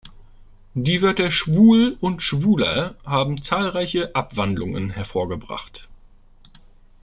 [0.73, 5.89] Die Wörter "schwul" und "Schwuler" haben zahlreiche Abwandlungen hervorgebracht.